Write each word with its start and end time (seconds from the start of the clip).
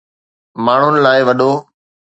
ماڻھن 0.63 0.93
لاء 1.03 1.21
وڏو 1.27 1.51